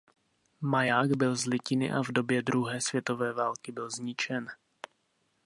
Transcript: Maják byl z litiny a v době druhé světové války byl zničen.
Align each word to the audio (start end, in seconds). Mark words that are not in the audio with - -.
Maják 0.61 1.09
byl 1.15 1.35
z 1.35 1.45
litiny 1.45 1.91
a 1.91 2.03
v 2.03 2.07
době 2.11 2.41
druhé 2.41 2.81
světové 2.81 3.33
války 3.33 3.71
byl 3.71 3.89
zničen. 3.89 4.47